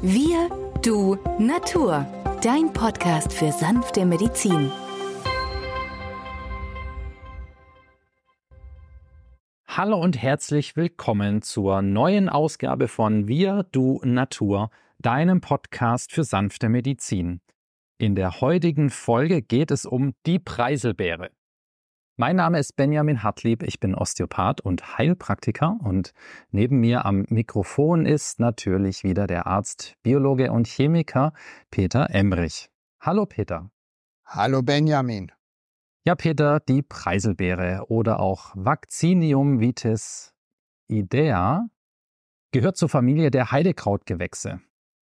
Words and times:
Wir, 0.00 0.48
du, 0.84 1.16
Natur. 1.40 2.06
Dein 2.40 2.72
Podcast 2.72 3.32
für 3.32 3.50
sanfte 3.50 4.06
Medizin. 4.06 4.70
Hallo 9.66 10.00
und 10.00 10.22
herzlich 10.22 10.76
willkommen 10.76 11.42
zur 11.42 11.82
neuen 11.82 12.28
Ausgabe 12.28 12.86
von 12.86 13.26
Wir, 13.26 13.66
du, 13.72 14.00
Natur, 14.04 14.70
deinem 15.00 15.40
Podcast 15.40 16.12
für 16.12 16.22
sanfte 16.22 16.68
Medizin. 16.68 17.40
In 17.98 18.14
der 18.14 18.40
heutigen 18.40 18.90
Folge 18.90 19.42
geht 19.42 19.72
es 19.72 19.84
um 19.84 20.14
die 20.26 20.38
Preiselbeere. 20.38 21.30
Mein 22.20 22.34
Name 22.34 22.58
ist 22.58 22.74
Benjamin 22.74 23.22
Hartlieb, 23.22 23.62
ich 23.62 23.78
bin 23.78 23.94
Osteopath 23.94 24.60
und 24.60 24.98
Heilpraktiker 24.98 25.78
und 25.84 26.12
neben 26.50 26.80
mir 26.80 27.04
am 27.04 27.24
Mikrofon 27.28 28.06
ist 28.06 28.40
natürlich 28.40 29.04
wieder 29.04 29.28
der 29.28 29.46
Arzt, 29.46 29.94
Biologe 30.02 30.50
und 30.50 30.66
Chemiker 30.66 31.32
Peter 31.70 32.10
Emrich. 32.10 32.70
Hallo 32.98 33.24
Peter. 33.24 33.70
Hallo 34.24 34.62
Benjamin. 34.62 35.30
Ja, 36.04 36.16
Peter, 36.16 36.58
die 36.58 36.82
Preiselbeere 36.82 37.84
oder 37.86 38.18
auch 38.18 38.50
Vaccinium 38.56 39.60
vitis 39.60 40.34
idea 40.88 41.68
gehört 42.50 42.76
zur 42.76 42.88
Familie 42.88 43.30
der 43.30 43.52
Heidekrautgewächse 43.52 44.60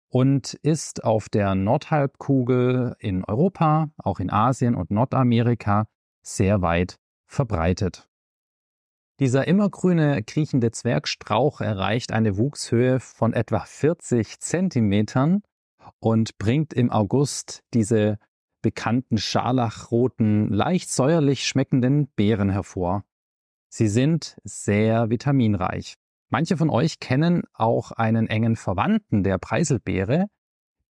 und 0.09 0.53
ist 0.61 1.03
auf 1.03 1.27
der 1.27 1.55
Nordhalbkugel 1.55 2.95
in 2.99 3.23
Europa, 3.25 3.89
auch 3.97 4.19
in 4.19 4.29
Asien 4.29 4.75
und 4.75 4.91
Nordamerika 4.91 5.87
sehr 6.21 6.61
weit 6.61 6.99
verbreitet. 7.29 8.09
Dieser 9.19 9.47
immergrüne 9.47 10.23
kriechende 10.23 10.71
Zwergstrauch 10.71 11.61
erreicht 11.61 12.11
eine 12.11 12.37
Wuchshöhe 12.37 12.99
von 12.99 13.33
etwa 13.33 13.59
40 13.59 14.39
Zentimetern 14.39 15.43
und 15.99 16.37
bringt 16.37 16.73
im 16.73 16.89
August 16.89 17.63
diese 17.73 18.17
bekannten 18.61 19.17
scharlachroten, 19.17 20.49
leicht 20.49 20.89
säuerlich 20.89 21.47
schmeckenden 21.47 22.07
Beeren 22.15 22.49
hervor. 22.49 23.03
Sie 23.69 23.87
sind 23.87 24.37
sehr 24.43 25.09
vitaminreich. 25.09 25.95
Manche 26.29 26.57
von 26.57 26.69
euch 26.69 26.99
kennen 26.99 27.43
auch 27.53 27.91
einen 27.91 28.27
engen 28.27 28.55
Verwandten 28.55 29.23
der 29.23 29.37
Preiselbeere, 29.37 30.27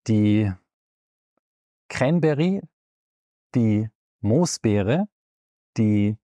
die 0.07 0.51
Cranberry, 1.89 2.61
die 3.55 3.89
Moosbeere 4.21 5.07
die 5.79 6.17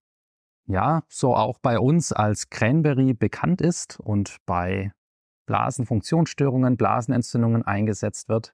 ja 0.67 1.03
so 1.07 1.35
auch 1.35 1.59
bei 1.59 1.79
uns 1.79 2.11
als 2.11 2.49
Cranberry 2.49 3.13
bekannt 3.13 3.61
ist 3.61 3.99
und 3.99 4.37
bei 4.45 4.91
Blasenfunktionsstörungen, 5.45 6.77
Blasenentzündungen 6.77 7.63
eingesetzt 7.63 8.29
wird. 8.29 8.53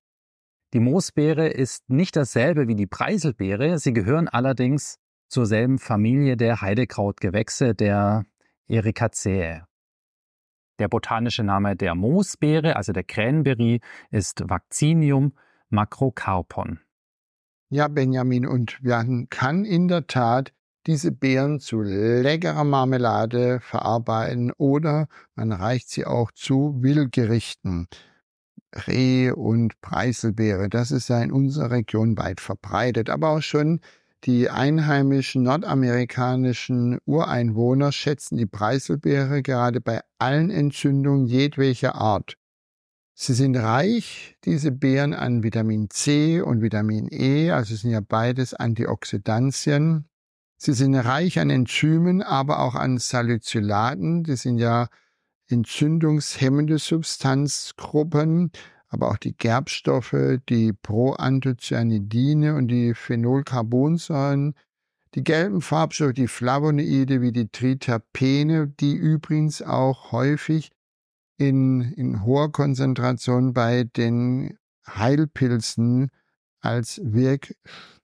Die 0.73 0.79
Moosbeere 0.79 1.47
ist 1.47 1.89
nicht 1.89 2.15
dasselbe 2.15 2.67
wie 2.67 2.75
die 2.75 2.87
Preiselbeere, 2.87 3.77
sie 3.77 3.93
gehören 3.93 4.27
allerdings 4.27 4.99
zur 5.27 5.45
selben 5.45 5.79
Familie 5.79 6.37
der 6.37 6.61
Heidekrautgewächse, 6.61 7.73
der 7.73 8.25
Ericaceae. 8.67 9.63
Der 10.79 10.87
botanische 10.87 11.43
Name 11.43 11.75
der 11.75 11.95
Moosbeere, 11.95 12.75
also 12.75 12.91
der 12.91 13.03
Cranberry, 13.03 13.81
ist 14.09 14.43
Vaccinium 14.49 15.33
macrocarpon. 15.69 16.79
Ja, 17.69 17.87
Benjamin, 17.87 18.45
und 18.45 18.79
man 18.81 19.27
kann 19.29 19.63
in 19.63 19.87
der 19.87 20.07
Tat 20.07 20.53
diese 20.87 21.11
Beeren 21.11 21.59
zu 21.59 21.81
leckerer 21.81 22.63
Marmelade 22.63 23.59
verarbeiten 23.61 24.51
oder 24.57 25.07
man 25.35 25.51
reicht 25.51 25.89
sie 25.89 26.05
auch 26.05 26.31
zu 26.31 26.75
Wildgerichten. 26.81 27.87
Reh 28.87 29.31
und 29.31 29.79
Preiselbeere, 29.81 30.69
das 30.69 30.91
ist 30.91 31.09
ja 31.09 31.21
in 31.21 31.31
unserer 31.31 31.71
Region 31.71 32.17
weit 32.17 32.39
verbreitet, 32.39 33.09
aber 33.09 33.29
auch 33.29 33.41
schon 33.41 33.81
die 34.23 34.49
einheimischen 34.49 35.43
nordamerikanischen 35.43 36.99
Ureinwohner 37.05 37.91
schätzen 37.91 38.37
die 38.37 38.45
Preiselbeere 38.45 39.41
gerade 39.41 39.81
bei 39.81 40.01
allen 40.19 40.51
Entzündungen 40.51 41.25
jedwelcher 41.25 41.95
Art. 41.95 42.37
Sie 43.13 43.33
sind 43.33 43.57
reich, 43.57 44.37
diese 44.45 44.71
Beeren, 44.71 45.13
an 45.13 45.43
Vitamin 45.43 45.89
C 45.89 46.39
und 46.39 46.61
Vitamin 46.61 47.07
E, 47.11 47.51
also 47.51 47.75
sind 47.75 47.91
ja 47.91 47.99
beides 47.99 48.53
Antioxidantien, 48.53 50.05
Sie 50.63 50.73
sind 50.73 50.93
reich 50.93 51.39
an 51.39 51.49
Enzymen, 51.49 52.21
aber 52.21 52.59
auch 52.59 52.75
an 52.75 52.99
Salicylaten. 52.99 54.23
Das 54.23 54.43
sind 54.43 54.59
ja 54.59 54.89
entzündungshemmende 55.47 56.77
Substanzgruppen, 56.77 58.51
aber 58.87 59.09
auch 59.09 59.17
die 59.17 59.35
Gerbstoffe, 59.35 60.15
die 60.49 60.73
Proanthocyanidine 60.73 62.53
und 62.53 62.67
die 62.67 62.93
Phenolcarbonsäuren, 62.93 64.53
die 65.15 65.23
gelben 65.23 65.61
Farbstoffe, 65.61 66.13
die 66.13 66.27
Flavonoide 66.27 67.21
wie 67.21 67.31
die 67.31 67.47
Triterpene, 67.47 68.67
die 68.67 68.93
übrigens 68.93 69.63
auch 69.63 70.11
häufig 70.11 70.69
in, 71.39 71.81
in 71.81 72.23
hoher 72.23 72.51
Konzentration 72.51 73.53
bei 73.53 73.85
den 73.85 74.59
Heilpilzen 74.87 76.11
als 76.59 77.01
Wirk 77.03 77.55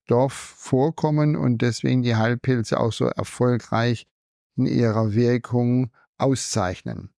Stoff 0.08 0.32
vorkommen 0.32 1.36
und 1.36 1.62
deswegen 1.62 2.02
die 2.02 2.16
Heilpilze 2.16 2.80
auch 2.80 2.94
so 2.94 3.08
erfolgreich 3.08 4.08
in 4.56 4.66
ihrer 4.66 5.14
Wirkung 5.14 5.92
auszeichnen. 6.18 7.10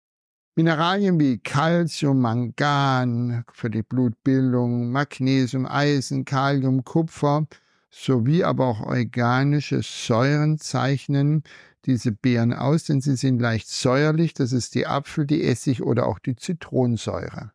Mineralien 0.55 1.19
wie 1.19 1.37
Calcium, 1.37 2.19
Mangan 2.19 3.45
für 3.53 3.69
die 3.69 3.83
Blutbildung, 3.83 4.91
Magnesium, 4.91 5.67
Eisen, 5.67 6.25
Kalium, 6.25 6.83
Kupfer 6.83 7.45
sowie 7.91 8.43
aber 8.43 8.65
auch 8.65 8.81
organische 8.81 9.83
Säuren 9.83 10.57
zeichnen 10.57 11.43
diese 11.85 12.11
Beeren 12.11 12.53
aus, 12.53 12.85
denn 12.85 13.01
sie 13.01 13.15
sind 13.15 13.39
leicht 13.39 13.69
säuerlich. 13.69 14.33
Das 14.33 14.51
ist 14.51 14.73
die 14.73 14.87
Apfel, 14.87 15.27
die 15.27 15.43
Essig 15.43 15.83
oder 15.83 16.07
auch 16.07 16.17
die 16.17 16.35
Zitronensäure. 16.35 17.51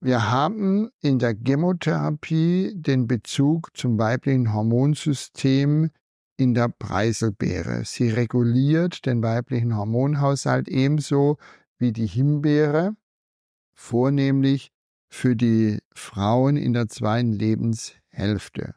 Wir 0.00 0.30
haben 0.30 0.90
in 1.00 1.18
der 1.18 1.34
Chemotherapie 1.34 2.74
den 2.74 3.06
Bezug 3.06 3.74
zum 3.74 3.98
weiblichen 3.98 4.52
Hormonsystem 4.52 5.90
in 6.36 6.54
der 6.54 6.68
Preiselbeere. 6.68 7.82
Sie 7.84 8.10
reguliert 8.10 9.06
den 9.06 9.22
weiblichen 9.22 9.74
Hormonhaushalt 9.74 10.68
ebenso 10.68 11.38
wie 11.78 11.92
die 11.92 12.06
Himbeere, 12.06 12.94
vornehmlich 13.74 14.70
für 15.08 15.34
die 15.34 15.78
Frauen 15.94 16.56
in 16.56 16.74
der 16.74 16.88
zweiten 16.88 17.32
Lebenshälfte. 17.32 18.74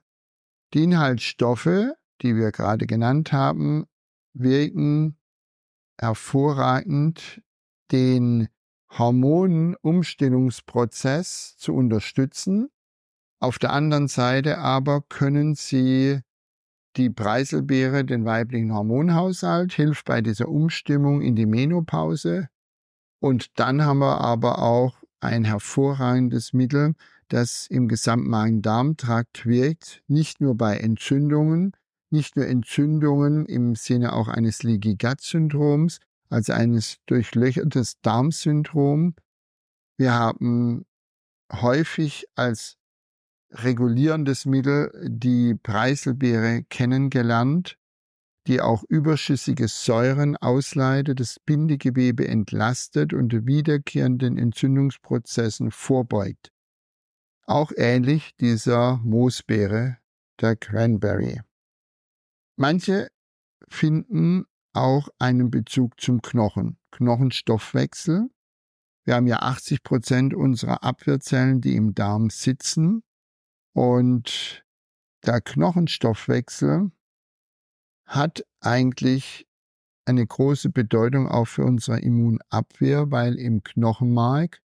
Die 0.74 0.84
Inhaltsstoffe, 0.84 1.92
die 2.22 2.36
wir 2.36 2.52
gerade 2.52 2.88
genannt 2.88 3.34
haben, 3.34 3.86
wirken 4.34 5.18
hervorragend 6.00 7.42
den 7.92 8.48
Hormonumstellungsprozess 8.98 11.56
zu 11.58 11.74
unterstützen. 11.74 12.70
Auf 13.40 13.60
der 13.60 13.72
anderen 13.72 14.08
Seite 14.08 14.58
aber 14.58 15.02
können 15.02 15.56
sie 15.56 16.22
die 16.98 17.10
Preiselbeere 17.10 18.04
den 18.04 18.26
weiblichen 18.26 18.74
Hormonhaushalt, 18.74 19.74
hilft 19.74 20.06
bei 20.06 20.22
dieser 20.22 20.50
Umstimmung 20.50 21.22
in 21.22 21.36
die 21.36 21.46
Menopause. 21.46 22.50
Und 23.22 23.60
dann 23.60 23.86
haben 23.86 24.00
wir 24.00 24.22
aber 24.22 24.60
auch 24.60 24.98
ein 25.20 25.44
hervorragendes 25.44 26.54
Mittel, 26.54 26.94
das 27.28 27.68
im 27.68 27.88
gesamten 27.88 28.30
Magen-Darm-Trakt 28.30 29.46
wirkt, 29.46 30.02
nicht 30.08 30.42
nur 30.42 30.56
bei 30.56 30.78
Entzündungen, 30.78 31.74
nicht 32.10 32.36
nur 32.36 32.48
Entzündungen 32.48 33.46
im 33.46 33.76
Sinne 33.76 34.14
auch 34.14 34.28
eines 34.28 34.64
Leaky 34.64 34.96
Als 36.30 36.50
eines 36.50 36.98
durchlöchertes 37.08 38.00
Darmsyndrom. 38.02 39.16
Wir 39.98 40.14
haben 40.14 40.86
häufig 41.52 42.28
als 42.36 42.78
regulierendes 43.52 44.46
Mittel 44.46 44.92
die 45.08 45.56
Preiselbeere 45.56 46.64
kennengelernt, 46.70 47.78
die 48.48 48.62
auch 48.62 48.84
überschüssige 48.88 49.68
Säuren 49.68 50.38
ausleitet, 50.38 51.20
das 51.20 51.40
Bindegewebe 51.40 52.28
entlastet 52.28 53.14
und 53.14 53.46
wiederkehrenden 53.46 54.38
Entzündungsprozessen 54.38 55.72
vorbeugt. 55.72 56.52
Auch 57.46 57.72
ähnlich 57.76 58.36
dieser 58.40 58.98
Moosbeere, 58.98 59.98
der 60.40 60.56
Cranberry. 60.56 61.42
Manche 62.56 63.10
finden 63.68 64.46
auch 64.74 65.10
einen 65.20 65.52
Bezug 65.52 66.00
zum 66.00 66.22
Knochen. 66.22 66.78
Knochenstoffwechsel. 66.92 68.30
Wir 69.06 69.16
haben 69.16 69.28
ja 69.28 69.38
80 69.38 69.84
Prozent 69.84 70.34
unserer 70.34 70.84
Abwehrzellen, 70.84 71.62
die 71.62 71.76
im 71.76 71.96
Darm 71.96 72.30
sitzen. 72.30 73.04
Und 73.74 74.64
der 75.26 75.42
Knochenstoffwechsel 75.42 76.92
hat 78.06 78.46
eigentlich 78.60 79.48
eine 80.06 80.26
große 80.26 80.70
Bedeutung 80.70 81.28
auch 81.28 81.46
für 81.46 81.64
unsere 81.64 82.00
Immunabwehr, 82.00 83.12
weil 83.12 83.36
im 83.36 83.64
Knochenmark 83.64 84.62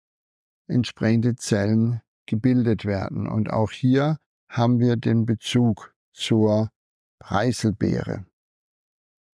entsprechende 0.67 1.37
Zellen 1.37 2.01
gebildet 2.27 2.85
werden. 2.85 3.27
Und 3.27 3.51
auch 3.51 3.71
hier 3.71 4.19
haben 4.49 4.79
wir 4.79 4.97
den 4.97 5.27
Bezug 5.27 5.95
zur 6.13 6.71
Preiselbeere. 7.19 8.25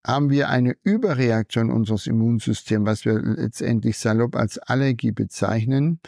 Haben 0.06 0.30
wir 0.30 0.50
eine 0.50 0.76
Überreaktion 0.84 1.72
unseres 1.72 2.08
Immunsystems, 2.08 2.86
was 2.86 3.06
wir 3.06 3.20
letztendlich 3.20 3.98
salopp 3.98 4.36
als 4.36 4.58
Allergie 4.58 5.12
bezeichnen, 5.12 6.00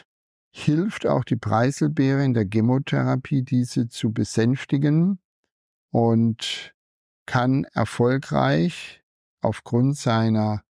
hilft 0.53 1.05
auch 1.07 1.23
die 1.23 1.35
Preiselbeere 1.35 2.23
in 2.23 2.33
der 2.33 2.45
Chemotherapie, 2.51 3.43
diese 3.43 3.87
zu 3.87 4.11
besänftigen 4.11 5.19
und 5.91 6.73
kann 7.25 7.65
erfolgreich 7.73 9.03
aufgrund 9.41 9.97
seiner 9.97 10.63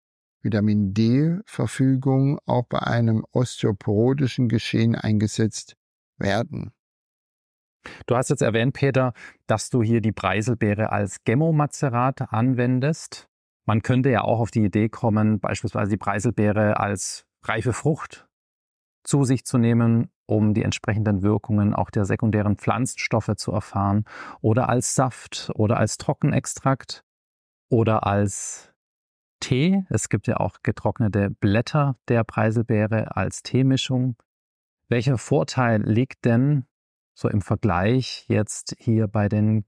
Vitamin 0.41 0.93
D-Verfügung 0.93 2.39
auch 2.45 2.65
bei 2.65 2.79
einem 2.79 3.25
osteoporotischen 3.31 4.47
Geschehen 4.47 4.95
eingesetzt 4.95 5.75
werden. 6.17 6.71
Du 8.05 8.15
hast 8.15 8.29
jetzt 8.29 8.41
erwähnt, 8.41 8.73
Peter, 8.73 9.13
dass 9.47 9.69
du 9.69 9.81
hier 9.81 10.01
die 10.01 10.11
Preiselbeere 10.11 10.91
als 10.91 11.23
Gemmomazerat 11.23 12.33
anwendest. 12.33 13.27
Man 13.65 13.81
könnte 13.81 14.09
ja 14.09 14.21
auch 14.21 14.39
auf 14.39 14.51
die 14.51 14.63
Idee 14.63 14.89
kommen, 14.89 15.39
beispielsweise 15.39 15.91
die 15.91 15.97
Preiselbeere 15.97 16.79
als 16.79 17.25
reife 17.43 17.73
Frucht 17.73 18.27
zu 19.03 19.23
sich 19.23 19.45
zu 19.45 19.57
nehmen, 19.57 20.09
um 20.25 20.53
die 20.53 20.63
entsprechenden 20.63 21.21
Wirkungen 21.21 21.73
auch 21.73 21.89
der 21.89 22.05
sekundären 22.05 22.57
Pflanzenstoffe 22.57 23.31
zu 23.35 23.51
erfahren, 23.51 24.05
oder 24.41 24.69
als 24.69 24.95
Saft 24.95 25.51
oder 25.55 25.77
als 25.77 25.97
Trockenextrakt 25.97 27.03
oder 27.69 28.05
als 28.05 28.73
Tee. 29.39 29.85
Es 29.89 30.09
gibt 30.09 30.27
ja 30.27 30.37
auch 30.37 30.57
getrocknete 30.63 31.29
Blätter 31.29 31.95
der 32.07 32.23
Preiselbeere 32.23 33.15
als 33.15 33.41
Teemischung. 33.41 34.15
Welcher 34.89 35.17
Vorteil 35.17 35.81
liegt 35.83 36.25
denn 36.25 36.65
so 37.13 37.27
im 37.29 37.41
Vergleich 37.41 38.25
jetzt 38.27 38.75
hier 38.79 39.07
bei 39.07 39.29
den 39.29 39.65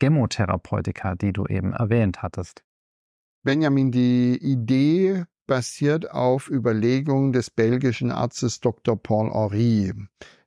Chemotherapeutika, 0.00 1.14
die 1.14 1.32
du 1.32 1.46
eben 1.46 1.72
erwähnt 1.72 2.22
hattest? 2.22 2.64
Benjamin, 3.44 3.90
die 3.90 4.36
Idee 4.36 5.24
basiert 5.46 6.10
auf 6.10 6.48
Überlegungen 6.48 7.32
des 7.32 7.50
belgischen 7.50 8.10
Arztes 8.10 8.60
Dr. 8.60 8.96
Paul 8.96 9.32
Henry. 9.32 9.92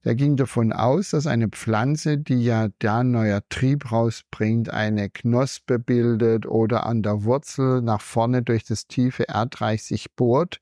Er 0.01 0.15
ging 0.15 0.35
davon 0.35 0.71
aus, 0.71 1.11
dass 1.11 1.27
eine 1.27 1.49
Pflanze, 1.49 2.17
die 2.17 2.43
ja 2.43 2.69
da 2.79 3.03
neuer 3.03 3.41
Trieb 3.49 3.91
rausbringt, 3.91 4.69
eine 4.69 5.09
Knospe 5.09 5.79
bildet 5.79 6.45
oder 6.45 6.85
an 6.85 7.01
der 7.01 7.23
Wurzel 7.23 7.81
nach 7.81 8.01
vorne 8.01 8.43
durch 8.43 8.63
das 8.63 8.87
tiefe 8.87 9.27
Erdreich 9.27 9.83
sich 9.83 10.13
bohrt, 10.15 10.61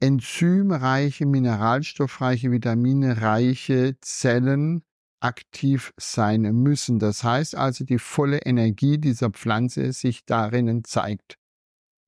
enzymreiche, 0.00 1.26
mineralstoffreiche, 1.26 2.50
vitaminereiche 2.50 3.96
Zellen 4.00 4.82
aktiv 5.20 5.92
sein 5.96 6.42
müssen. 6.42 6.98
Das 6.98 7.24
heißt 7.24 7.54
also, 7.54 7.84
die 7.84 7.98
volle 7.98 8.38
Energie 8.38 8.98
dieser 8.98 9.30
Pflanze 9.30 9.92
sich 9.92 10.24
darinnen 10.24 10.82
zeigt. 10.84 11.36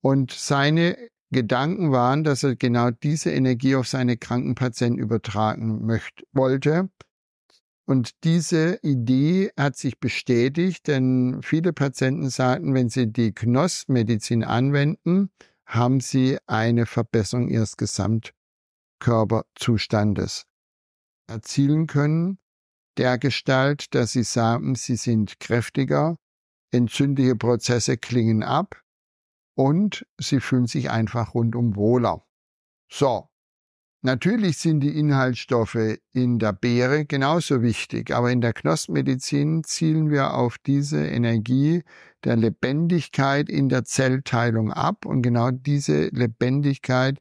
Und 0.01 0.33
seine 0.33 0.97
Gedanken 1.31 1.93
waren, 1.93 2.25
dass 2.25 2.43
er 2.43 2.57
genau 2.57 2.91
diese 2.91 3.31
Energie 3.31 3.77
auf 3.77 3.87
seine 3.87 4.17
kranken 4.17 4.55
Patienten 4.55 4.99
übertragen 4.99 5.85
möchte, 5.85 6.25
wollte. 6.33 6.89
Und 7.87 8.25
diese 8.25 8.79
Idee 8.83 9.51
hat 9.59 9.77
sich 9.77 9.99
bestätigt, 9.99 10.89
denn 10.89 11.41
viele 11.43 11.73
Patienten 11.73 12.29
sagten, 12.31 12.75
wenn 12.75 12.91
sie 12.91 13.11
die 13.11 13.33
Knoss-Medizin 13.33 14.45
anwenden, 14.45 15.31
haben 15.67 16.01
sie 16.01 16.39
eine 16.47 16.87
Verbesserung 16.87 17.49
ihres 17.49 17.77
Gesamtkörperzustandes 17.77 20.47
erzielen 21.27 21.87
können 21.87 22.39
der 22.99 23.17
Gestalt, 23.19 23.95
dass 23.95 24.13
sie 24.13 24.25
sagen, 24.25 24.75
sie 24.75 24.97
sind 24.97 25.41
kräftiger, 25.41 26.17
entzündliche 26.73 27.37
Prozesse 27.37 27.97
klingen 27.97 28.43
ab 28.43 28.83
und 29.55 30.07
sie 30.19 30.41
fühlen 30.41 30.67
sich 30.67 30.91
einfach 30.91 31.35
rundum 31.35 31.77
wohler. 31.77 32.27
So, 32.91 33.29
natürlich 34.03 34.59
sind 34.59 34.81
die 34.81 34.99
Inhaltsstoffe 34.99 35.99
in 36.13 36.39
der 36.39 36.53
Beere 36.53 37.07
genauso 37.07 37.63
wichtig, 37.63 38.11
aber 38.11 38.31
in 38.31 38.41
der 38.41 38.53
Knospenmedizin 38.53 39.65
zielen 39.65 40.11
wir 40.11 40.35
auf 40.35 40.59
diese 40.59 41.07
Energie 41.07 41.83
der 42.25 42.37
Lebendigkeit 42.37 43.49
in 43.49 43.69
der 43.69 43.85
Zellteilung 43.85 44.73
ab 44.73 45.07
und 45.07 45.23
genau 45.23 45.51
diese 45.51 46.09
Lebendigkeit 46.09 47.19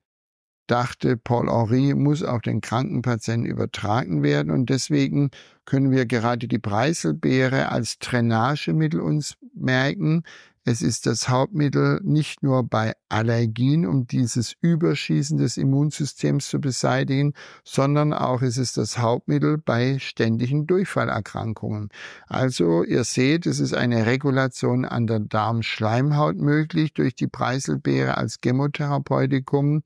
dachte 0.67 1.17
Paul 1.17 1.49
Henry, 1.49 1.93
muss 1.95 2.23
auf 2.23 2.41
den 2.41 2.61
Krankenpatienten 2.61 3.49
übertragen 3.49 4.23
werden. 4.23 4.51
Und 4.51 4.69
deswegen 4.69 5.31
können 5.65 5.91
wir 5.91 6.05
gerade 6.05 6.47
die 6.47 6.59
Preiselbeere 6.59 7.69
als 7.69 7.99
Drainagemittel 7.99 8.99
uns 8.99 9.35
merken. 9.53 10.23
Es 10.69 10.81
ist 10.81 11.05
das 11.05 11.29
Hauptmittel 11.29 12.01
nicht 12.03 12.43
nur 12.43 12.61
bei 12.61 12.93
Allergien, 13.07 13.85
um 13.85 14.05
dieses 14.05 14.53
Überschießen 14.59 15.37
des 15.37 15.55
Immunsystems 15.55 16.49
zu 16.49 16.59
beseitigen, 16.59 17.31
sondern 17.63 18.11
auch 18.11 18.41
es 18.41 18.57
ist 18.57 18.75
das 18.75 18.97
Hauptmittel 18.97 19.57
bei 19.57 19.97
ständigen 19.97 20.67
Durchfallerkrankungen. 20.67 21.87
Also 22.27 22.83
ihr 22.83 23.05
seht, 23.05 23.45
es 23.45 23.61
ist 23.61 23.73
eine 23.73 24.07
Regulation 24.07 24.83
an 24.83 25.07
der 25.07 25.21
Darmschleimhaut 25.21 26.35
möglich 26.35 26.93
durch 26.93 27.15
die 27.15 27.27
Preiselbeere 27.27 28.17
als 28.17 28.39
Chemotherapeutikum 28.43 29.83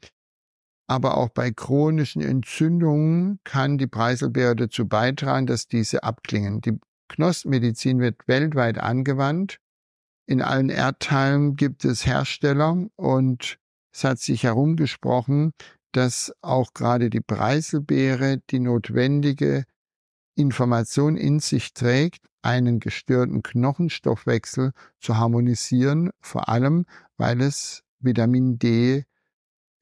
aber 0.91 1.15
auch 1.15 1.29
bei 1.29 1.51
chronischen 1.51 2.21
Entzündungen 2.21 3.39
kann 3.45 3.77
die 3.77 3.87
Preiselbeere 3.87 4.57
dazu 4.57 4.85
beitragen, 4.85 5.47
dass 5.47 5.69
diese 5.69 6.03
abklingen. 6.03 6.59
Die 6.59 6.81
Knospenmedizin 7.07 8.01
wird 8.01 8.27
weltweit 8.27 8.77
angewandt. 8.77 9.59
In 10.25 10.41
allen 10.41 10.67
Erdteilen 10.67 11.55
gibt 11.55 11.85
es 11.85 12.05
Hersteller 12.05 12.87
und 12.97 13.57
es 13.93 14.03
hat 14.03 14.19
sich 14.19 14.43
herumgesprochen, 14.43 15.53
dass 15.93 16.33
auch 16.41 16.73
gerade 16.73 17.09
die 17.09 17.21
Preiselbeere 17.21 18.41
die 18.49 18.59
notwendige 18.59 19.63
Information 20.35 21.15
in 21.15 21.39
sich 21.39 21.73
trägt, 21.73 22.25
einen 22.41 22.81
gestörten 22.81 23.43
Knochenstoffwechsel 23.43 24.73
zu 24.99 25.17
harmonisieren, 25.17 26.09
vor 26.19 26.49
allem 26.49 26.85
weil 27.15 27.39
es 27.39 27.81
Vitamin 28.01 28.59
D 28.59 29.05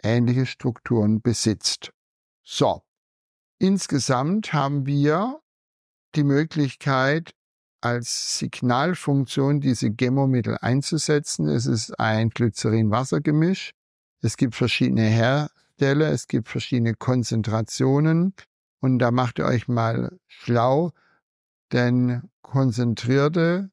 ähnliche 0.04 0.46
Strukturen 0.46 1.22
besitzt. 1.22 1.92
So, 2.44 2.82
insgesamt 3.60 4.54
haben 4.54 4.86
wir 4.86 5.40
die 6.16 6.24
Möglichkeit, 6.24 7.34
als 7.82 8.40
Signalfunktion 8.40 9.62
diese 9.62 9.92
Gemomittel 9.92 10.58
einzusetzen. 10.60 11.48
Es 11.48 11.66
ist 11.66 11.98
ein 12.00 12.30
Glycerin-Wasser-Gemisch. 12.30 13.72
Es 14.22 14.36
gibt 14.36 14.56
verschiedene 14.56 15.04
Hersteller, 15.04 16.12
es 16.12 16.28
gibt 16.28 16.50
verschiedene 16.50 16.94
Konzentrationen. 16.96 18.34
Und 18.82 19.00
da 19.00 19.12
macht 19.12 19.40
ihr 19.40 19.46
euch 19.46 19.68
mal 19.68 20.18
schlau, 20.28 20.92
denn 21.72 22.30
konzentrierte 22.42 23.72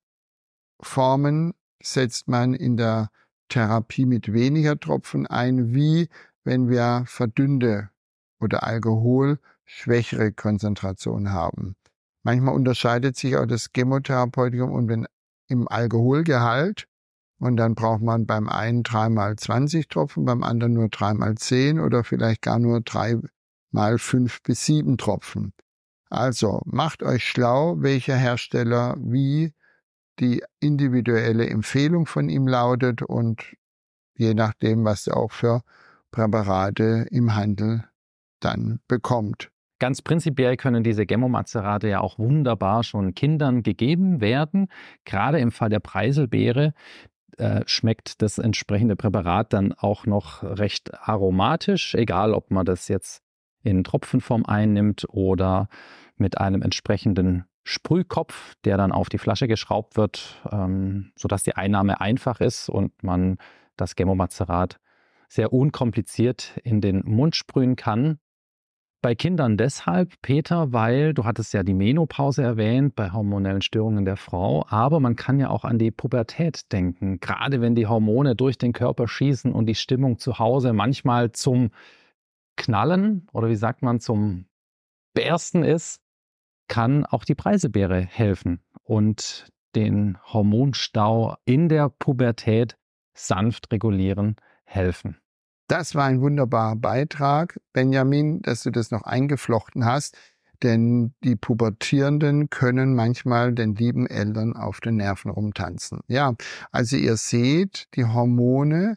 Formen 0.81 1.55
setzt 1.83 2.29
man 2.29 2.55
in 2.55 2.77
der 2.77 3.11
Therapie 3.49 4.07
mit 4.07 4.33
weniger 4.33 4.79
Tropfen 4.79 5.26
ein, 5.26 5.75
wie 5.75 6.09
wenn 6.45 6.69
wir 6.69 7.05
verdünnte 7.07 7.91
oder 8.41 8.62
alkoholschwächere 8.65 10.33
Konzentration 10.33 11.33
haben. 11.33 11.76
Manchmal 12.23 12.55
unterscheidet 12.55 13.17
sich 13.17 13.37
auch 13.37 13.47
das 13.47 13.71
Chemotherapeutikum 13.75 14.73
und 14.73 14.88
wenn 14.88 15.07
im 15.49 15.69
Alkoholgehalt 15.69 16.88
und 17.38 17.57
dann 17.57 17.75
braucht 17.75 18.03
man 18.03 18.26
beim 18.26 18.49
einen 18.49 18.83
dreimal 18.83 19.37
20 19.37 19.88
Tropfen, 19.88 20.25
beim 20.25 20.43
anderen 20.43 20.73
nur 20.73 20.88
dreimal 20.88 21.37
10 21.37 21.79
oder 21.81 22.03
vielleicht 22.03 22.43
gar 22.43 22.59
nur 22.59 22.81
dreimal 22.81 23.99
fünf 23.99 24.43
bis 24.43 24.65
sieben 24.65 24.97
Tropfen. 24.99 25.53
Also 26.09 26.62
macht 26.65 27.03
euch 27.03 27.25
schlau, 27.25 27.76
welcher 27.79 28.17
Hersteller 28.17 28.97
wie 28.99 29.53
die 30.19 30.43
individuelle 30.61 31.49
Empfehlung 31.49 32.07
von 32.07 32.29
ihm 32.29 32.47
lautet 32.47 33.03
und 33.03 33.57
je 34.17 34.35
nachdem, 34.35 34.85
was 34.85 35.07
er 35.07 35.17
auch 35.17 35.33
für 35.33 35.63
Präparate 36.11 37.07
im 37.11 37.35
Handel 37.35 37.85
dann 38.41 38.81
bekommt. 38.89 39.51
Ganz 39.79 40.01
prinzipiell 40.01 40.57
können 40.57 40.83
diese 40.83 41.05
Gemomazerate 41.05 41.89
ja 41.89 42.01
auch 42.01 42.19
wunderbar 42.19 42.83
schon 42.83 43.15
Kindern 43.15 43.63
gegeben 43.63 44.23
werden. 44.23 44.69
Gerade 45.05 45.39
im 45.39 45.53
Fall 45.53 45.69
der 45.69 45.81
Preiselbeere 45.81 46.73
äh, 47.37 47.61
schmeckt 47.67 48.23
das 48.23 48.39
entsprechende 48.39 48.97
Präparat 48.97 49.53
dann 49.53 49.75
auch 49.75 50.07
noch 50.07 50.43
recht 50.43 50.95
aromatisch, 50.95 51.95
egal 51.95 52.33
ob 52.33 52.51
man 52.51 52.65
das 52.65 52.89
jetzt 52.89 53.23
in 53.63 53.85
Tropfenform 53.85 54.47
einnimmt 54.47 55.05
oder 55.11 55.69
mit 56.17 56.39
einem 56.39 56.63
entsprechenden 56.63 57.45
Sprühkopf, 57.69 58.55
der 58.65 58.77
dann 58.77 58.93
auf 58.93 59.09
die 59.09 59.19
Flasche 59.19 59.49
geschraubt 59.49 59.97
wird, 59.97 60.41
ähm, 60.53 61.11
sodass 61.17 61.43
die 61.43 61.57
Einnahme 61.57 62.01
einfach 62.01 62.41
ist 62.41 62.69
und 62.69 63.03
man 63.03 63.39
das 63.77 63.97
Gemomazerat 63.97 64.79
sehr 65.29 65.53
unkompliziert 65.53 66.61
in 66.63 66.81
den 66.81 67.03
Mund 67.05 67.35
sprühen 67.35 67.75
kann. 67.75 68.19
bei 69.03 69.15
Kindern 69.15 69.57
deshalb, 69.57 70.15
Peter, 70.23 70.73
weil 70.73 71.15
du 71.15 71.25
hattest 71.25 71.53
ja 71.55 71.63
die 71.63 71.75
Menopause 71.75 72.43
erwähnt 72.43 72.97
bei 72.97 73.13
hormonellen 73.13 73.63
Störungen 73.63 74.05
der 74.05 74.17
Frau, 74.17 74.65
aber 74.69 74.99
man 74.99 75.15
kann 75.15 75.39
ja 75.39 75.51
auch 75.51 75.65
an 75.65 75.79
die 75.79 75.93
Pubertät 75.93 76.73
denken. 76.73 77.21
Gerade 77.21 77.61
wenn 77.61 77.75
die 77.75 77.87
Hormone 77.87 78.35
durch 78.35 78.59
den 78.59 78.73
Körper 78.73 79.07
schießen 79.07 79.53
und 79.53 79.67
die 79.67 79.77
Stimmung 79.77 80.19
zu 80.19 80.39
Hause 80.39 80.73
manchmal 80.73 81.31
zum 81.33 81.71
Knallen 82.57 83.29
oder 83.33 83.49
wie 83.49 83.57
sagt 83.57 83.83
man 83.83 84.01
zum 84.01 84.47
Bersten 85.15 85.63
ist, 85.63 86.01
kann 86.69 87.05
auch 87.07 87.25
die 87.25 87.35
Preiselbeere 87.35 88.01
helfen 88.01 88.61
und 88.83 89.47
den 89.75 90.19
Hormonstau 90.33 91.37
in 91.45 91.69
der 91.69 91.89
Pubertät 91.91 92.77
sanft 93.15 93.73
regulieren 93.73 94.37
helfen. 94.65 95.19
Das 95.69 95.95
war 95.95 96.05
ein 96.05 96.21
wunderbarer 96.21 96.77
Beitrag, 96.77 97.59
Benjamin, 97.73 98.41
dass 98.43 98.63
du 98.63 98.71
das 98.71 98.91
noch 98.91 99.03
eingeflochten 99.03 99.85
hast, 99.85 100.17
denn 100.63 101.13
die 101.25 101.37
Pubertierenden 101.37 102.51
können 102.51 102.95
manchmal 102.95 103.53
den 103.53 103.75
lieben 103.75 104.07
Eltern 104.07 104.55
auf 104.55 104.81
den 104.81 104.97
Nerven 104.97 105.31
rumtanzen. 105.31 106.01
Ja, 106.07 106.35
also 106.71 106.97
ihr 106.97 107.17
seht, 107.17 107.89
die 107.95 108.05
Hormone 108.05 108.97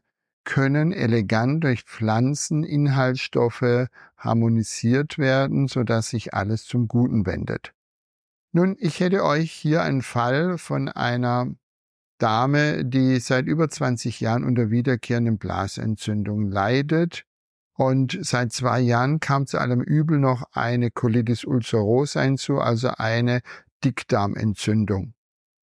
können 0.50 0.92
elegant 0.92 1.64
durch 1.64 1.84
Pflanzeninhaltsstoffe 1.84 3.88
harmonisiert 4.18 5.20
werden, 5.20 5.68
sodass 5.68 6.10
sich 6.10 6.34
alles 6.34 6.66
zum 6.66 6.88
Guten 6.88 7.28
wendet. 7.28 7.72
Nun, 8.52 8.76
ich 8.80 9.00
hätte 9.00 9.24
euch 9.24 9.52
hier 9.52 9.84
einen 9.84 10.02
Fall 10.02 10.58
von 10.58 10.90
einer 10.90 11.54
Dame, 12.18 12.84
die 12.84 13.20
seit 13.20 13.46
über 13.46 13.70
20 13.70 14.22
Jahren 14.22 14.44
unter 14.44 14.72
wiederkehrenden 14.72 15.38
Blasentzündungen 15.38 16.50
leidet. 16.50 17.26
Und 17.76 18.18
seit 18.20 18.52
zwei 18.52 18.80
Jahren 18.80 19.20
kam 19.20 19.46
zu 19.46 19.60
allem 19.60 19.82
Übel 19.82 20.18
noch 20.18 20.42
eine 20.52 20.90
Colitis 20.90 21.46
ulcerosa 21.46 22.24
hinzu, 22.24 22.60
also 22.60 22.90
eine 22.98 23.42
Dickdarmentzündung. 23.84 25.14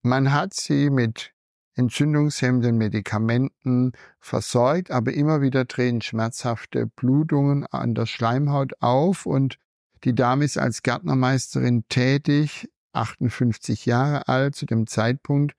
Man 0.01 0.31
hat 0.31 0.53
sie 0.53 0.89
mit 0.89 1.33
entzündungshemmenden 1.77 2.77
Medikamenten 2.77 3.91
versorgt, 4.19 4.91
aber 4.91 5.13
immer 5.13 5.41
wieder 5.41 5.67
treten 5.67 6.01
schmerzhafte 6.01 6.87
Blutungen 6.87 7.65
an 7.67 7.95
der 7.95 8.05
Schleimhaut 8.05 8.73
auf 8.81 9.25
und 9.25 9.57
die 10.03 10.13
Dame 10.13 10.45
ist 10.45 10.57
als 10.57 10.83
Gärtnermeisterin 10.83 11.85
tätig, 11.89 12.69
58 12.93 13.85
Jahre 13.85 14.27
alt 14.27 14.55
zu 14.55 14.65
dem 14.65 14.87
Zeitpunkt, 14.87 15.55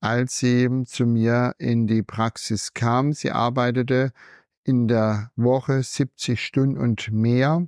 als 0.00 0.38
sie 0.38 0.68
zu 0.84 1.06
mir 1.06 1.54
in 1.58 1.86
die 1.86 2.02
Praxis 2.02 2.74
kam. 2.74 3.12
Sie 3.12 3.30
arbeitete 3.30 4.12
in 4.64 4.88
der 4.88 5.30
Woche 5.36 5.82
70 5.82 6.42
Stunden 6.42 6.78
und 6.78 7.10
mehr. 7.12 7.66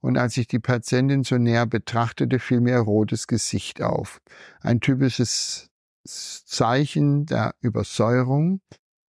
Und 0.00 0.18
als 0.18 0.36
ich 0.36 0.46
die 0.46 0.58
Patientin 0.58 1.24
so 1.24 1.38
näher 1.38 1.66
betrachtete, 1.66 2.38
fiel 2.38 2.60
mir 2.60 2.76
ein 2.76 2.82
rotes 2.82 3.26
Gesicht 3.26 3.82
auf. 3.82 4.20
Ein 4.60 4.80
typisches 4.80 5.70
Zeichen 6.04 7.26
der 7.26 7.54
Übersäuerung. 7.60 8.60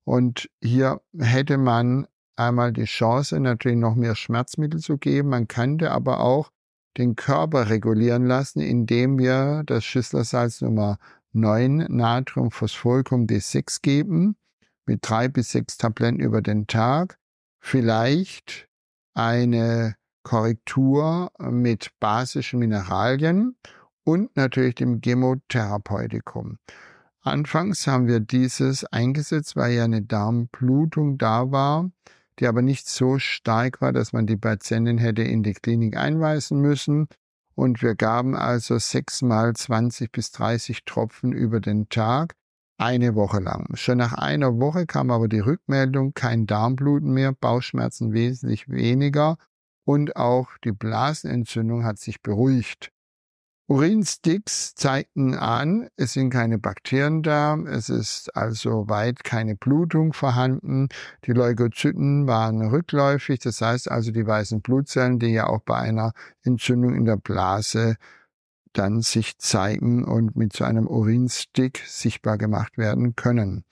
Und 0.06 0.50
hier 0.62 1.02
hätte 1.18 1.58
man 1.58 2.08
einmal 2.36 2.74
die 2.74 2.86
Chance, 2.86 3.40
natürlich 3.40 3.78
noch 3.78 3.96
mehr 3.96 4.16
Schmerzmittel 4.16 4.80
zu 4.80 4.98
geben. 4.98 5.30
Man 5.30 5.48
könnte 5.48 5.92
aber 5.92 6.20
auch 6.20 6.52
den 6.98 7.16
Körper 7.16 7.70
regulieren 7.70 8.26
lassen, 8.26 8.62
indem 8.62 9.18
wir 9.18 9.64
das 9.66 9.84
Schüsslersalz 9.84 10.62
Nummer 10.62 10.98
9 11.34 11.88
Natriumphosphoricum 11.90 13.26
D6 13.28 13.82
geben, 13.82 14.38
mit 14.86 15.00
drei 15.02 15.28
bis 15.28 15.52
sechs 15.52 15.78
Tabletten 15.78 16.20
über 16.20 16.42
den 16.42 16.68
Tag. 16.68 17.18
Vielleicht 17.60 18.70
eine 19.14 19.96
Korrektur 20.24 21.32
mit 21.40 21.92
basischen 22.00 22.60
Mineralien 22.60 23.58
und 24.04 24.36
natürlich 24.38 24.76
dem 24.76 25.02
Chemotherapeutikum. 25.02 26.58
Anfangs 27.26 27.88
haben 27.88 28.06
wir 28.06 28.20
dieses 28.20 28.86
eingesetzt, 28.86 29.56
weil 29.56 29.74
ja 29.74 29.86
eine 29.86 30.04
Darmblutung 30.04 31.18
da 31.18 31.50
war, 31.50 31.90
die 32.38 32.46
aber 32.46 32.62
nicht 32.62 32.88
so 32.88 33.18
stark 33.18 33.82
war, 33.82 33.92
dass 33.92 34.14
man 34.14 34.28
die 34.28 34.38
Patientin 34.38 35.00
hätte 35.00 35.24
in 35.24 35.42
die 35.42 35.54
Klinik 35.54 35.98
einweisen 35.98 36.60
müssen. 36.62 37.08
Und 37.56 37.82
wir 37.82 37.96
gaben 37.96 38.36
also 38.36 38.78
sechsmal 38.78 39.56
20 39.56 40.12
bis 40.12 40.32
30 40.34 40.86
Tropfen 40.86 41.32
über 41.32 41.60
den 41.60 41.90
Tag, 41.90 42.36
eine 42.78 43.16
Woche 43.16 43.40
lang. 43.40 43.76
Schon 43.76 43.98
nach 43.98 44.14
einer 44.14 44.60
Woche 44.60 44.86
kam 44.86 45.10
aber 45.10 45.28
die 45.28 45.40
Rückmeldung, 45.40 46.14
kein 46.14 46.46
Darmbluten 46.46 47.12
mehr, 47.12 47.32
Bauchschmerzen 47.34 48.14
wesentlich 48.14 48.70
weniger 48.70 49.38
und 49.84 50.16
auch 50.16 50.50
die 50.64 50.74
Blasenentzündung 50.74 51.86
hat 51.86 51.98
sich 51.98 52.22
beruhigt. 52.22 52.92
Urinsticks 53.68 54.76
zeigten 54.76 55.34
an, 55.34 55.90
es 55.96 56.14
sind 56.14 56.30
keine 56.30 56.60
Bakterien 56.60 57.24
da, 57.24 57.58
es 57.58 57.90
ist 57.90 58.36
also 58.36 58.88
weit 58.90 59.24
keine 59.24 59.56
Blutung 59.56 60.14
vorhanden. 60.14 60.88
Die 61.26 61.32
Leukozyten 61.32 62.28
waren 62.28 62.62
rückläufig, 62.62 63.40
das 63.40 63.62
heißt 63.62 63.90
also 63.90 64.12
die 64.12 64.28
weißen 64.28 64.62
Blutzellen, 64.62 65.18
die 65.18 65.30
ja 65.30 65.48
auch 65.48 65.62
bei 65.62 65.78
einer 65.80 66.14
Entzündung 66.44 66.94
in 66.94 67.06
der 67.06 67.18
Blase 67.18 67.96
dann 68.74 69.02
sich 69.02 69.40
zeigen 69.40 70.04
und 70.04 70.36
mit 70.36 70.54
so 70.54 70.64
einem 70.64 70.86
Urinstick 70.86 71.82
sichtbar 71.88 72.38
gemacht 72.38 72.78
werden 72.78 73.16
können. 73.16 73.64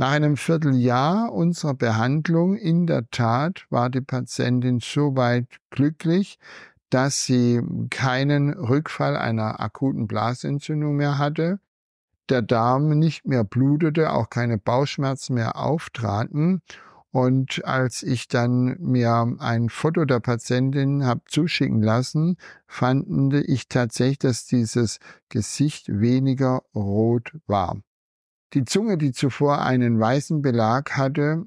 Nach 0.00 0.12
einem 0.12 0.36
Vierteljahr 0.36 1.32
unserer 1.32 1.74
Behandlung 1.74 2.56
in 2.56 2.86
der 2.86 3.10
Tat 3.10 3.66
war 3.68 3.90
die 3.90 4.00
Patientin 4.00 4.80
soweit 4.80 5.46
glücklich, 5.70 6.38
dass 6.90 7.24
sie 7.24 7.62
keinen 7.90 8.52
Rückfall 8.52 9.16
einer 9.16 9.60
akuten 9.60 10.06
Blasentzündung 10.06 10.96
mehr 10.96 11.18
hatte, 11.18 11.60
der 12.28 12.42
Darm 12.42 12.98
nicht 12.98 13.26
mehr 13.26 13.44
blutete, 13.44 14.12
auch 14.12 14.30
keine 14.30 14.58
Bauchschmerzen 14.58 15.34
mehr 15.34 15.56
auftraten. 15.56 16.62
Und 17.12 17.64
als 17.64 18.04
ich 18.04 18.28
dann 18.28 18.76
mir 18.78 19.34
ein 19.40 19.68
Foto 19.68 20.04
der 20.04 20.20
Patientin 20.20 21.04
habe 21.04 21.22
zuschicken 21.26 21.82
lassen, 21.82 22.36
fand 22.68 23.34
ich 23.34 23.66
tatsächlich, 23.66 24.20
dass 24.20 24.46
dieses 24.46 25.00
Gesicht 25.28 25.88
weniger 25.88 26.62
rot 26.72 27.36
war. 27.46 27.80
Die 28.52 28.64
Zunge, 28.64 28.96
die 28.96 29.12
zuvor 29.12 29.62
einen 29.62 29.98
weißen 29.98 30.40
Belag 30.40 30.96
hatte, 30.96 31.46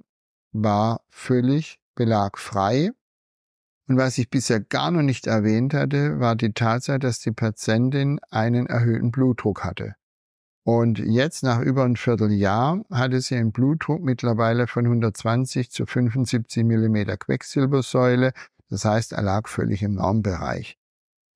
war 0.52 1.02
völlig 1.10 1.80
belagfrei. 1.96 2.92
Und 3.88 3.98
was 3.98 4.18
ich 4.18 4.30
bisher 4.30 4.62
gar 4.62 4.92
noch 4.92 5.02
nicht 5.02 5.28
erwähnt 5.28 5.74
hatte, 5.74 6.20
war 6.20 6.36
die 6.36 6.54
Tatsache, 6.54 7.00
dass 7.00 7.20
die 7.20 7.32
Patientin 7.32 8.20
einen 8.32 8.68
erhöhten 8.68 9.12
Blutdruck 9.12 9.64
hatte. 9.64 9.96
Und 10.66 11.00
jetzt 11.00 11.44
nach 11.44 11.60
über 11.60 11.84
ein 11.84 11.98
Vierteljahr 11.98 12.86
hatte 12.90 13.20
sie 13.20 13.36
einen 13.36 13.52
Blutdruck 13.52 14.02
mittlerweile 14.02 14.68
von 14.68 14.86
120 14.86 15.70
zu 15.70 15.86
75 15.86 16.64
Millimeter 16.64 17.18
Quecksilbersäule. 17.18 18.32
Das 18.70 18.86
heißt, 18.86 19.12
er 19.12 19.24
lag 19.24 19.50
völlig 19.50 19.84
im 19.84 19.96
Normbereich. 19.96 20.78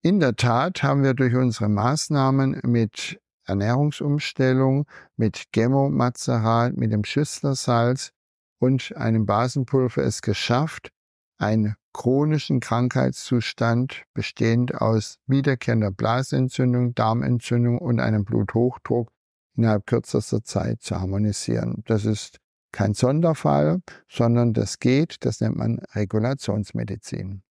In 0.01 0.21
der 0.21 0.37
Tat 0.37 0.81
haben 0.81 1.03
wir 1.03 1.13
durch 1.13 1.35
unsere 1.35 1.67
Maßnahmen 1.67 2.61
mit 2.63 3.19
Ernährungsumstellung, 3.43 4.85
mit 5.17 5.51
Gemmomazerat, 5.51 6.77
mit 6.77 6.93
dem 6.93 7.03
Schüsslersalz 7.03 8.11
und 8.59 8.95
einem 8.95 9.25
Basenpulver 9.25 10.03
es 10.03 10.21
geschafft, 10.21 10.91
ein 11.37 11.75
chronischen 11.93 12.59
Krankheitszustand 12.59 14.03
bestehend 14.13 14.75
aus 14.75 15.19
wiederkehrender 15.25 15.91
Blasentzündung, 15.91 16.93
Darmentzündung 16.93 17.79
und 17.79 17.99
einem 17.99 18.23
Bluthochdruck 18.23 19.11
innerhalb 19.55 19.85
kürzester 19.87 20.43
Zeit 20.43 20.81
zu 20.81 20.99
harmonisieren. 20.99 21.83
Das 21.85 22.05
ist 22.05 22.39
kein 22.71 22.93
Sonderfall, 22.93 23.81
sondern 24.07 24.53
das 24.53 24.79
geht, 24.79 25.25
das 25.25 25.41
nennt 25.41 25.55
man 25.55 25.79
Regulationsmedizin. 25.93 27.41